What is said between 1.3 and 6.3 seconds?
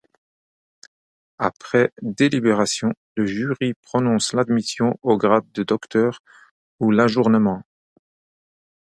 Après délibération, le jury prononce l'admission au grade de docteur